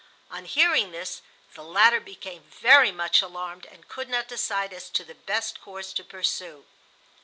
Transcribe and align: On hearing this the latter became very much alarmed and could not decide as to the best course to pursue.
On 0.31 0.45
hearing 0.45 0.89
this 0.91 1.21
the 1.53 1.61
latter 1.63 1.99
became 1.99 2.41
very 2.49 2.91
much 2.91 3.21
alarmed 3.21 3.67
and 3.67 3.87
could 3.87 4.09
not 4.09 4.27
decide 4.27 4.73
as 4.73 4.89
to 4.89 5.03
the 5.03 5.13
best 5.13 5.61
course 5.61 5.93
to 5.93 6.03
pursue. 6.03 6.65